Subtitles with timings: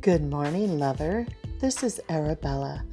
[0.00, 1.26] Good morning, lover.
[1.60, 2.84] This is Arabella.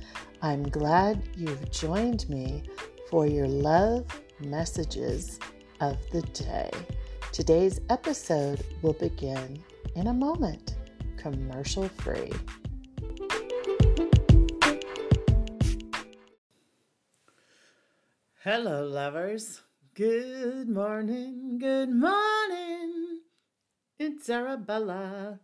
[0.41, 2.63] I'm glad you've joined me
[3.11, 4.07] for your love
[4.39, 5.39] messages
[5.81, 6.71] of the day.
[7.31, 9.63] Today's episode will begin
[9.95, 10.77] in a moment,
[11.15, 12.31] commercial free.
[18.43, 19.61] Hello, lovers.
[19.93, 21.59] Good morning.
[21.59, 23.19] Good morning.
[23.99, 25.39] It's Arabella.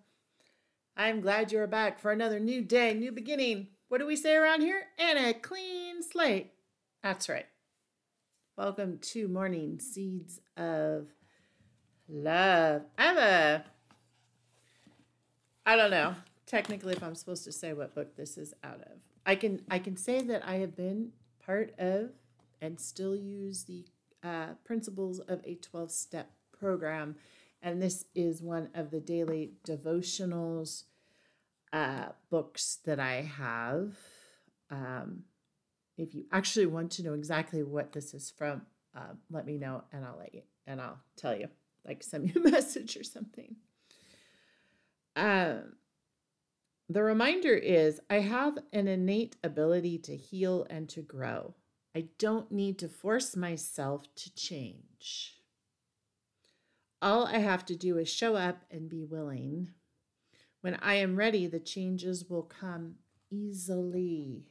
[1.02, 3.70] I'm glad you're back for another new day, new beginning.
[3.88, 4.84] What do we say around here?
[5.00, 6.52] And a clean slate.
[7.02, 7.48] That's right.
[8.56, 11.08] Welcome to Morning Seeds of
[12.08, 12.84] Love.
[13.00, 13.66] I have a,
[15.66, 16.14] I don't know
[16.46, 19.00] technically if I'm supposed to say what book this is out of.
[19.26, 22.12] I can I can say that I have been part of
[22.62, 23.86] and still use the
[24.24, 27.16] uh, principles of a 12 step program.
[27.62, 30.84] And this is one of the daily devotionals
[31.72, 33.96] uh, books that I have.
[34.70, 35.24] Um,
[35.98, 38.64] if you actually want to know exactly what this is from,
[38.96, 41.48] uh, let me know and I'll let you and I'll tell you,
[41.86, 43.56] like send me a message or something.
[45.16, 45.74] Um,
[46.90, 51.54] the reminder is I have an innate ability to heal and to grow.
[51.96, 55.41] I don't need to force myself to change.
[57.02, 59.70] All I have to do is show up and be willing.
[60.62, 62.96] When I am ready, the changes will come
[63.32, 64.46] easily.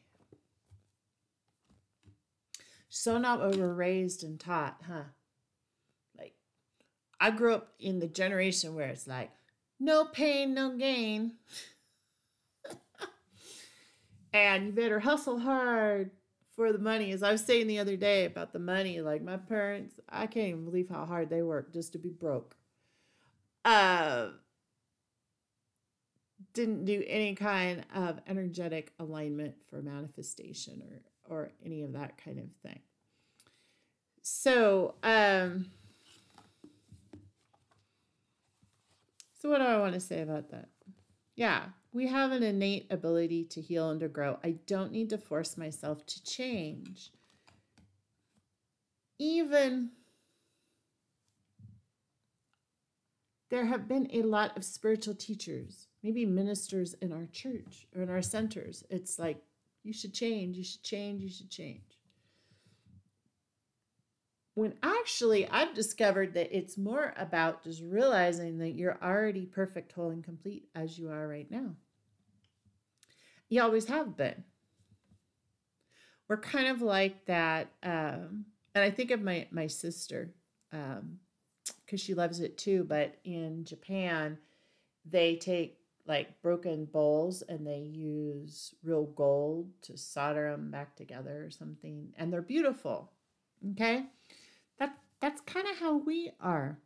[2.89, 5.05] So, not what we're raised and taught, huh?
[6.19, 6.35] Like,
[7.21, 9.31] I grew up in the generation where it's like,
[9.79, 11.35] no pain, no gain.
[14.33, 16.11] and you better hustle hard
[16.61, 17.11] for the money.
[17.11, 20.49] As I was saying the other day about the money, like my parents, I can't
[20.49, 22.55] even believe how hard they work just to be broke.
[23.65, 24.29] Uh,
[26.53, 30.83] didn't do any kind of energetic alignment for manifestation
[31.27, 32.81] or or any of that kind of thing.
[34.21, 35.71] So, um,
[39.41, 40.69] so what do I want to say about that?
[41.37, 41.63] Yeah,
[41.93, 44.39] we have an innate ability to heal and to grow.
[44.45, 47.11] I don't need to force myself to change.
[49.19, 49.91] Even
[53.51, 58.09] there have been a lot of spiritual teachers, maybe ministers in our church or in
[58.09, 58.85] our centers.
[58.89, 59.43] It's like,
[59.83, 62.00] you should change, you should change, you should change.
[64.55, 70.11] When actually, I've discovered that it's more about just realizing that you're already perfect, whole,
[70.11, 71.77] and complete as you are right now.
[73.49, 74.45] You always have been.
[76.29, 77.69] We're kind of like that.
[77.83, 80.33] Um, and I think of my, my sister,
[80.71, 82.85] because um, she loves it too.
[82.85, 84.37] But in Japan,
[85.05, 91.45] they take like broken bowls and they use real gold to solder them back together
[91.45, 92.13] or something.
[92.17, 93.13] And they're beautiful.
[93.73, 94.07] Okay
[95.21, 96.79] that's kind of how we are.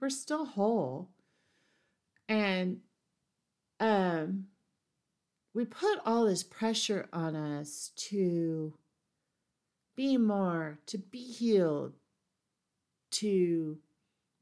[0.00, 1.10] We're still whole.
[2.28, 2.78] And
[3.80, 4.46] um
[5.54, 8.72] we put all this pressure on us to
[9.94, 11.92] be more, to be healed,
[13.10, 13.78] to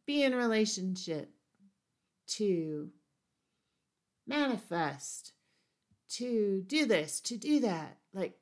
[0.06, 1.30] be in relationship,
[2.28, 2.90] to
[4.26, 5.32] manifest,
[6.08, 7.96] to do this, to do that.
[8.14, 8.38] Like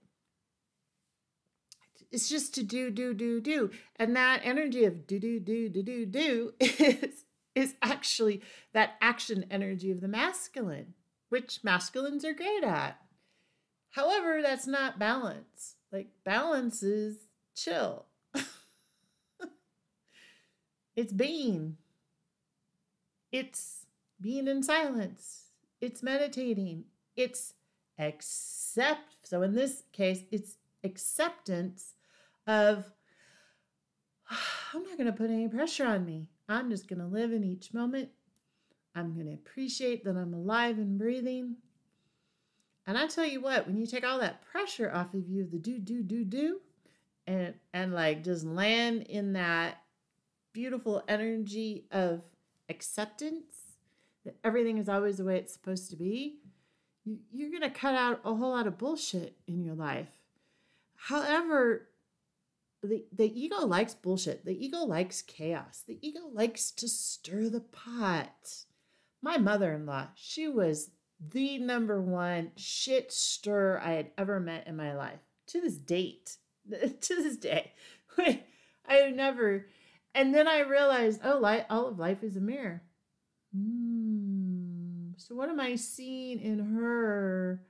[2.10, 3.70] it's just to do, do, do, do.
[3.96, 7.24] And that energy of do, do, do, do, do, do is,
[7.54, 8.42] is actually
[8.72, 10.94] that action energy of the masculine,
[11.28, 12.98] which masculines are great at.
[13.90, 15.76] However, that's not balance.
[15.92, 17.16] Like balance is
[17.54, 18.06] chill.
[20.96, 21.76] it's being.
[23.32, 23.86] It's
[24.20, 25.50] being in silence.
[25.80, 26.84] It's meditating.
[27.16, 27.54] It's
[27.98, 29.16] accept.
[29.24, 31.94] So in this case, it's acceptance
[32.48, 32.90] of
[34.74, 36.26] I'm not going to put any pressure on me.
[36.48, 38.08] I'm just going to live in each moment.
[38.94, 41.56] I'm going to appreciate that I'm alive and breathing.
[42.86, 45.58] And I tell you what, when you take all that pressure off of you, the
[45.58, 46.60] do, do, do, do,
[47.26, 49.82] and and like just land in that
[50.54, 52.22] beautiful energy of
[52.70, 53.76] acceptance
[54.24, 56.38] that everything is always the way it's supposed to be,
[57.04, 60.08] you, you're going to cut out a whole lot of bullshit in your life.
[60.96, 61.87] However,
[62.82, 64.44] the, the ego likes bullshit.
[64.44, 65.82] The ego likes chaos.
[65.86, 68.64] The ego likes to stir the pot.
[69.20, 70.90] My mother in law, she was
[71.20, 76.36] the number one shit stir I had ever met in my life to this date.
[76.70, 77.72] to this day.
[78.88, 79.66] I never.
[80.14, 82.82] And then I realized, oh, light, all of life is a mirror.
[83.56, 87.62] Mm, So, what am I seeing in her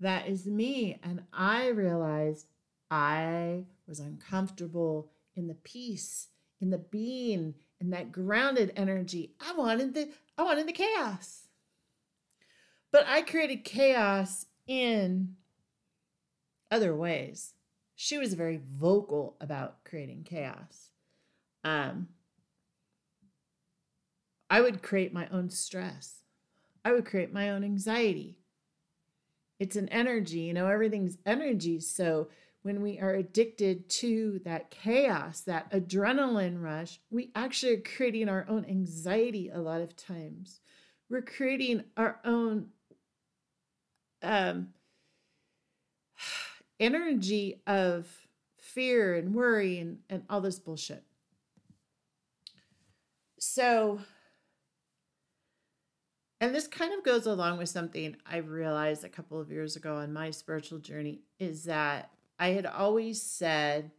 [0.00, 0.98] that is me?
[1.02, 2.46] And I realized
[2.90, 6.28] I was uncomfortable in the peace,
[6.60, 9.34] in the being, in that grounded energy.
[9.40, 11.48] I wanted the I wanted the chaos.
[12.92, 15.36] But I created chaos in
[16.70, 17.54] other ways.
[17.94, 20.90] She was very vocal about creating chaos.
[21.64, 22.08] Um,
[24.48, 26.22] I would create my own stress.
[26.84, 28.38] I would create my own anxiety.
[29.58, 31.80] It's an energy, you know, everything's energy.
[31.80, 32.28] So
[32.66, 38.44] when we are addicted to that chaos, that adrenaline rush, we actually are creating our
[38.48, 40.58] own anxiety a lot of times.
[41.08, 42.70] We're creating our own
[44.20, 44.70] um,
[46.80, 48.08] energy of
[48.58, 51.04] fear and worry and, and all this bullshit.
[53.38, 54.00] So,
[56.40, 59.98] and this kind of goes along with something I realized a couple of years ago
[59.98, 63.90] on my spiritual journey is that I had always said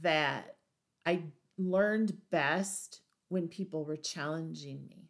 [0.00, 0.56] that
[1.06, 1.22] I
[1.56, 5.08] learned best when people were challenging me.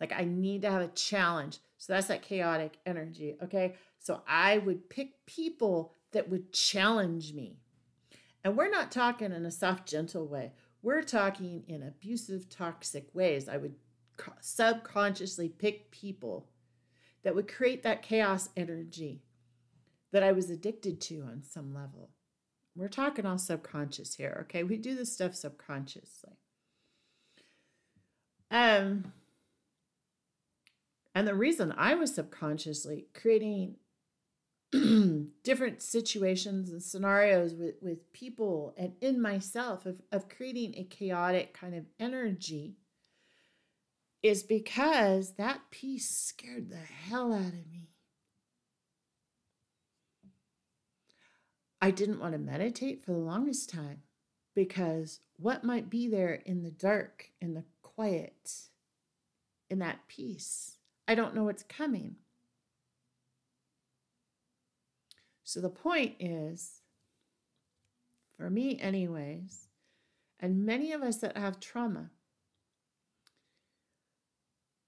[0.00, 1.58] Like I need to have a challenge.
[1.78, 3.36] So that's that chaotic energy.
[3.42, 3.74] Okay.
[3.98, 7.58] So I would pick people that would challenge me.
[8.42, 10.52] And we're not talking in a soft, gentle way.
[10.82, 13.48] We're talking in abusive, toxic ways.
[13.48, 13.74] I would
[14.40, 16.48] subconsciously pick people
[17.24, 19.22] that would create that chaos energy
[20.12, 22.10] that I was addicted to on some level.
[22.76, 24.62] We're talking all subconscious here, okay?
[24.62, 26.38] We do this stuff subconsciously.
[28.50, 29.12] Um,
[31.14, 33.76] and the reason I was subconsciously creating
[35.44, 41.54] different situations and scenarios with, with people and in myself of, of creating a chaotic
[41.54, 42.76] kind of energy
[44.24, 47.90] is because that peace scared the hell out of me.
[51.82, 54.00] I didn't want to meditate for the longest time
[54.54, 58.60] because what might be there in the dark, in the quiet,
[59.68, 60.78] in that peace?
[61.06, 62.16] I don't know what's coming.
[65.42, 66.80] So the point is,
[68.38, 69.66] for me, anyways,
[70.40, 72.08] and many of us that have trauma,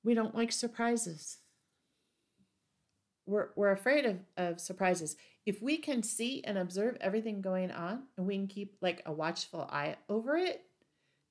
[0.06, 1.38] we don't like surprises.
[3.26, 5.16] We're, we're afraid of, of surprises.
[5.44, 9.12] If we can see and observe everything going on and we can keep like a
[9.12, 10.62] watchful eye over it,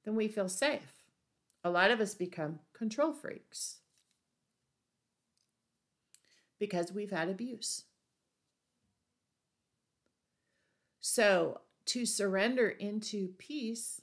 [0.04, 1.06] then we feel safe.
[1.64, 3.78] A lot of us become control freaks
[6.60, 7.84] because we've had abuse.
[11.00, 14.02] So, to surrender into peace,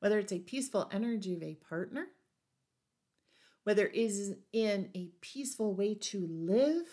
[0.00, 2.08] whether it's a peaceful energy of a partner,
[3.66, 6.86] whether it is in a peaceful way to live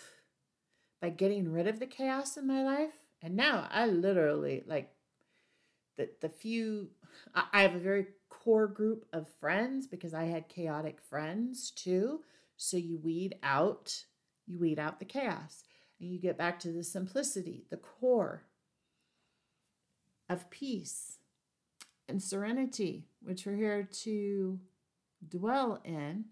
[1.00, 2.94] by getting rid of the chaos in my life.
[3.22, 4.90] And now I literally like
[5.96, 6.88] the the few
[7.32, 12.22] I have a very core group of friends because I had chaotic friends too.
[12.56, 14.06] So you weed out
[14.44, 15.62] you weed out the chaos
[16.00, 18.46] and you get back to the simplicity, the core
[20.28, 21.18] of peace
[22.08, 24.58] and serenity, which we're here to
[25.28, 26.24] dwell in.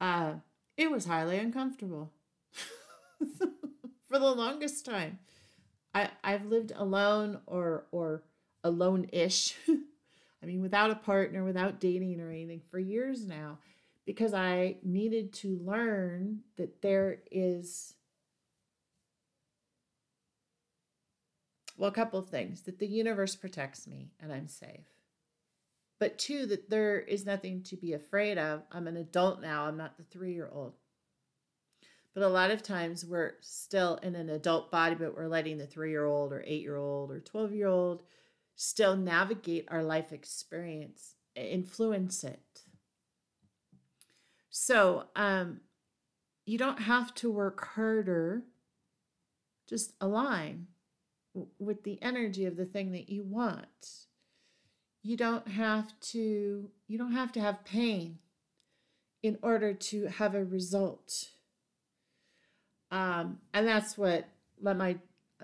[0.00, 0.34] Uh,
[0.76, 2.12] it was highly uncomfortable
[4.08, 5.18] for the longest time.
[5.94, 8.22] I, I've lived alone or or
[8.64, 9.56] alone-ish.
[10.42, 13.58] I mean, without a partner, without dating or anything for years now
[14.06, 17.94] because I needed to learn that there is,
[21.76, 24.99] well, a couple of things that the universe protects me and I'm safe.
[26.00, 28.62] But two, that there is nothing to be afraid of.
[28.72, 30.72] I'm an adult now, I'm not the three year old.
[32.14, 35.66] But a lot of times we're still in an adult body, but we're letting the
[35.66, 38.02] three year old or eight year old or 12 year old
[38.56, 42.62] still navigate our life experience, influence it.
[44.48, 45.60] So, um,
[46.46, 48.42] you don't have to work harder.
[49.68, 50.66] Just align
[51.58, 54.08] with the energy of the thing that you want.
[55.02, 58.18] You don't have to you don't have to have pain
[59.22, 61.28] in order to have a result.
[62.90, 64.28] Um, and that's what
[64.60, 64.96] let my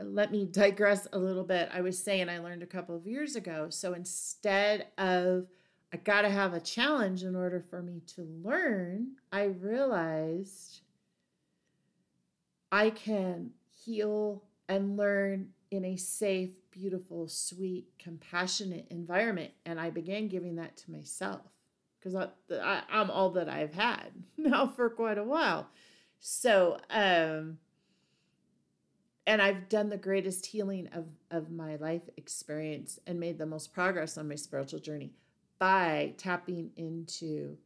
[0.03, 1.71] let me digress a little bit.
[1.73, 3.69] I was saying I learned a couple of years ago.
[3.71, 5.47] So instead of
[5.93, 10.81] I got to have a challenge in order for me to learn, I realized
[12.73, 13.53] I can
[13.85, 19.53] heal and learn in a safe, beautiful, sweet, compassionate environment.
[19.65, 21.43] And I began giving that to myself.
[21.99, 25.69] because I, I, I'm all that I've had now for quite a while.
[26.21, 27.59] So, um,
[29.27, 33.73] and I've done the greatest healing of, of my life experience and made the most
[33.75, 35.13] progress on my spiritual journey
[35.59, 37.57] by tapping into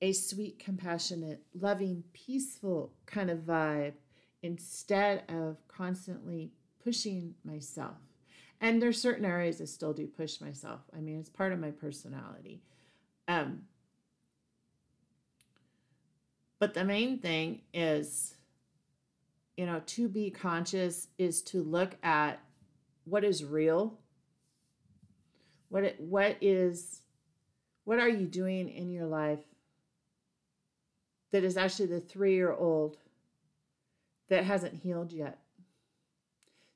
[0.00, 3.94] a sweet, compassionate, loving, peaceful kind of vibe
[4.42, 6.50] instead of constantly
[6.84, 7.96] pushing myself.
[8.60, 10.80] And there's certain areas I still do push myself.
[10.96, 12.62] I mean, it's part of my personality.
[13.26, 13.62] Um,
[16.58, 18.34] but the main thing is,
[19.56, 22.40] you know, to be conscious is to look at
[23.04, 23.98] what is real.
[25.68, 27.02] What it, what is
[27.84, 29.44] what are you doing in your life
[31.32, 32.96] that is actually the 3-year-old
[34.28, 35.43] that hasn't healed yet?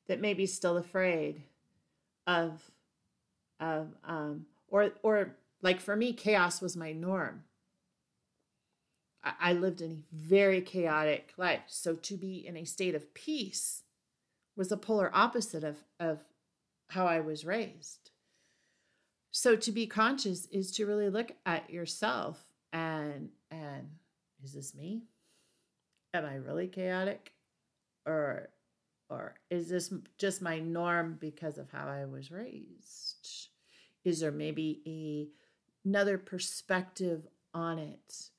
[0.09, 1.43] That may be still afraid
[2.27, 2.71] of
[3.61, 7.45] of um or or like for me chaos was my norm.
[9.23, 11.65] I, I lived in a very chaotic life.
[11.67, 13.83] So to be in a state of peace
[14.57, 16.21] was the polar opposite of of
[16.91, 18.11] how i was raised.
[19.31, 23.89] So to be conscious is to really look at yourself and and
[24.43, 25.03] is this me?
[26.15, 27.33] Am i really chaotic?
[28.07, 28.49] Or
[29.11, 33.49] or is this just my norm because of how I was raised?
[34.05, 38.31] Is there maybe a, another perspective on it?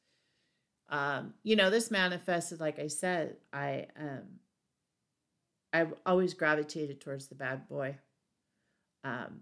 [0.89, 4.39] Um, you know, this manifested, like I said, I um
[5.71, 7.97] I've always gravitated towards the bad boy.
[9.03, 9.41] Um,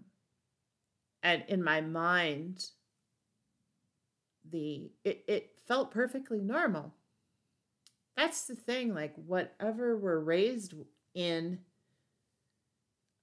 [1.22, 2.66] and in my mind,
[4.50, 6.94] the it, it felt perfectly normal.
[8.16, 10.74] That's the thing, like whatever we're raised
[11.14, 11.58] in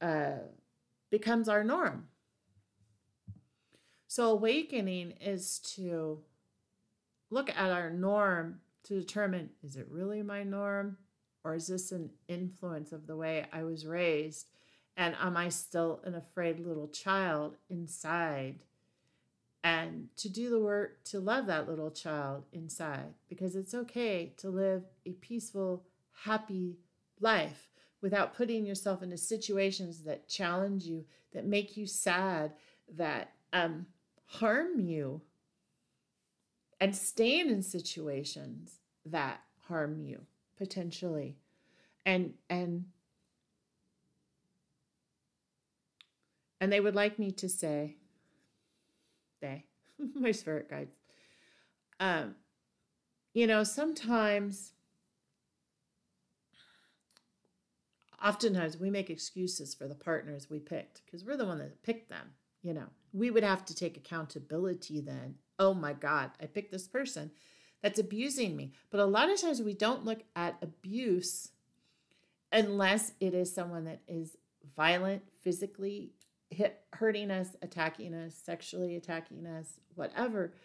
[0.01, 0.39] uh,
[1.09, 2.07] becomes our norm.
[4.07, 6.19] So, awakening is to
[7.29, 10.97] look at our norm to determine is it really my norm
[11.43, 14.47] or is this an influence of the way I was raised?
[14.97, 18.63] And am I still an afraid little child inside?
[19.63, 24.49] And to do the work to love that little child inside because it's okay to
[24.49, 25.83] live a peaceful,
[26.23, 26.77] happy
[27.19, 27.69] life
[28.05, 32.53] without putting yourself into situations that challenge you, that make you sad,
[32.87, 33.87] that um,
[34.25, 35.19] harm you,
[36.79, 38.75] and staying in situations
[39.07, 40.21] that harm you
[40.55, 41.35] potentially.
[42.05, 42.85] And and
[46.61, 47.95] and they would like me to say,
[49.41, 49.65] they,
[50.13, 50.93] my spirit guides,
[51.99, 52.35] um,
[53.33, 54.73] you know, sometimes
[58.25, 62.09] oftentimes we make excuses for the partners we picked because we're the one that picked
[62.09, 62.87] them you know?
[63.13, 67.31] We would have to take accountability then oh my god i picked this person
[67.85, 68.73] that's abusing me.
[68.89, 71.49] But a lot of times we don't look at abuse
[72.51, 74.37] unless it is someone that is
[74.75, 76.13] violent physically
[76.49, 80.55] hit, hurting us attacking us sexually attacking us whatever.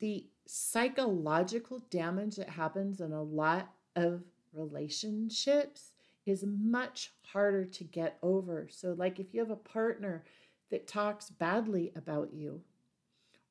[0.00, 5.92] The psychological damage that happens in a lot of relationships
[6.26, 8.68] is much harder to get over.
[8.70, 10.24] So, like if you have a partner
[10.70, 12.62] that talks badly about you,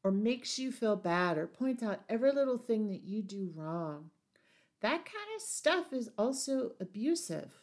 [0.04, 4.10] or makes you feel bad, or points out every little thing that you do wrong,
[4.82, 7.54] that kind of stuff is also abusive.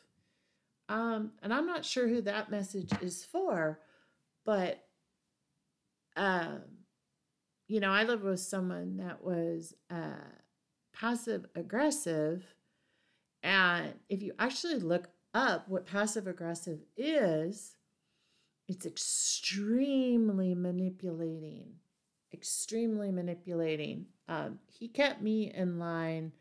[0.88, 3.80] Um, and I'm not sure who that message is for,
[4.44, 4.85] but
[6.16, 6.62] um,
[7.68, 10.26] you know, I lived with someone that was uh,
[10.92, 12.44] passive aggressive
[13.42, 17.76] and if you actually look up what passive aggressive is,
[18.68, 21.75] it's extremely manipulating,
[22.32, 24.06] extremely manipulating.
[24.28, 26.32] Um, he kept me in line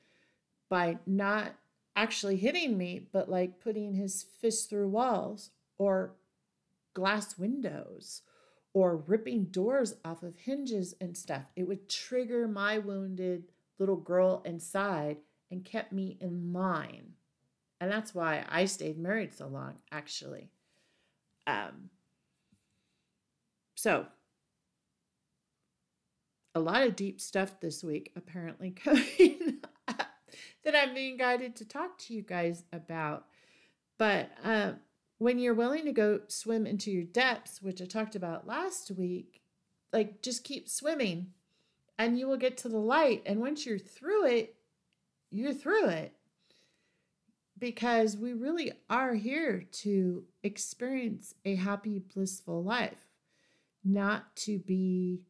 [0.70, 1.56] by not
[1.96, 6.16] actually hitting me, but like putting his fist through walls or
[6.94, 8.22] glass windows
[8.74, 11.44] or ripping doors off of hinges and stuff.
[11.56, 13.46] It would trigger my wounded
[13.80, 15.18] little girl inside
[15.52, 17.14] and kept me in line.
[17.82, 20.50] And that's why I stayed married so long, actually.
[21.48, 21.90] Um,
[23.76, 24.08] so,
[26.54, 30.08] a lot of deep stuff this week apparently coming up
[30.64, 33.26] that I'm being guided to talk to you guys about.
[33.98, 34.74] But uh,
[35.18, 39.42] when you're willing to go swim into your depths, which I talked about last week,
[39.94, 41.28] like just keep swimming
[41.98, 43.24] and you will get to the light.
[43.26, 44.56] And once you're through it,
[45.32, 46.14] you're through it
[47.58, 53.08] because we really are here to experience a happy, blissful life,
[53.84, 55.22] not to be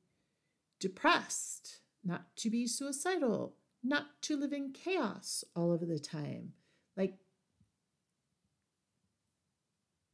[0.80, 6.54] depressed, not to be suicidal, not to live in chaos all of the time.
[6.96, 7.16] Like,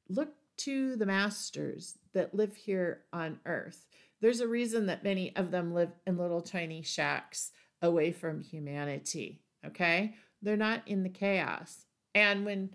[0.08, 3.86] look to the masters that live here on earth.
[4.22, 7.52] There's a reason that many of them live in little tiny shacks
[7.82, 10.16] away from humanity, okay?
[10.42, 11.86] They're not in the chaos.
[12.14, 12.70] And when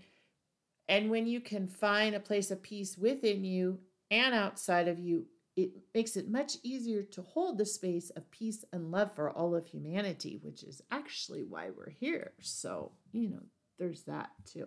[0.89, 3.79] and when you can find a place of peace within you
[4.11, 8.65] and outside of you, it makes it much easier to hold the space of peace
[8.73, 12.33] and love for all of humanity, which is actually why we're here.
[12.41, 13.43] So, you know,
[13.79, 14.67] there's that too.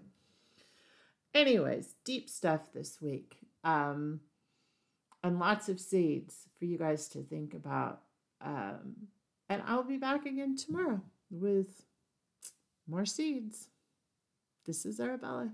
[1.33, 3.37] Anyways, deep stuff this week.
[3.63, 4.21] Um,
[5.23, 8.01] and lots of seeds for you guys to think about.
[8.41, 9.07] Um,
[9.49, 11.85] and I'll be back again tomorrow with
[12.87, 13.69] more seeds.
[14.65, 15.51] This is Arabella.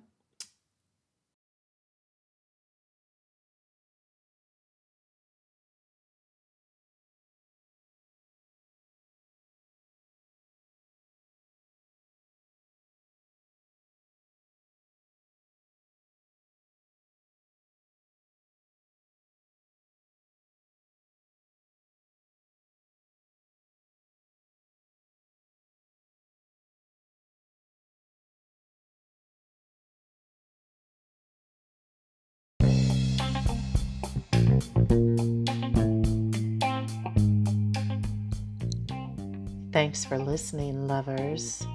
[39.71, 41.65] Thanks for listening, lovers.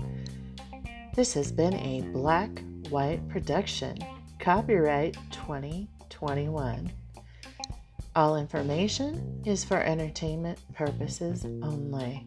[1.14, 2.50] This has been a Black
[2.90, 3.96] White production,
[4.38, 6.92] copyright 2021.
[8.16, 12.26] All information is for entertainment purposes only.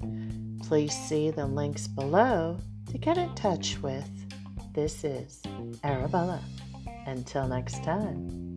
[0.64, 2.58] Please see the links below
[2.92, 4.10] to get in touch with.
[4.74, 5.42] This is
[5.84, 6.42] Arabella.
[7.06, 8.48] Until next time.